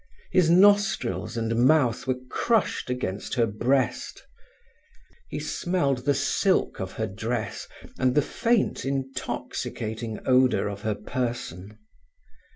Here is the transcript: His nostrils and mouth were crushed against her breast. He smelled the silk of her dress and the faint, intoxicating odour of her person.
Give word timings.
His 0.31 0.49
nostrils 0.49 1.37
and 1.37 1.55
mouth 1.55 2.07
were 2.07 2.17
crushed 2.31 2.89
against 2.89 3.35
her 3.35 3.45
breast. 3.45 4.25
He 5.29 5.39
smelled 5.39 6.05
the 6.05 6.15
silk 6.15 6.79
of 6.79 6.93
her 6.93 7.05
dress 7.05 7.67
and 7.99 8.15
the 8.15 8.23
faint, 8.23 8.83
intoxicating 8.83 10.17
odour 10.25 10.67
of 10.69 10.81
her 10.81 10.95
person. 10.95 11.77